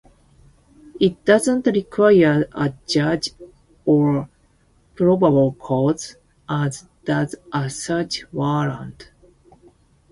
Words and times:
It 0.99 1.23
does 1.25 1.45
not 1.45 1.67
require 1.67 2.49
a 2.55 2.73
judge 2.87 3.29
or 3.85 4.27
probable 4.95 5.51
cause, 5.59 6.15
as 6.49 6.87
does 7.05 7.35
a 7.53 7.69
search 7.69 8.23
warrant. 8.33 9.11